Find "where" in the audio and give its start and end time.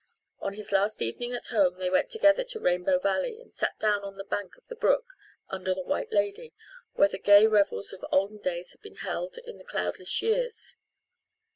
6.93-7.07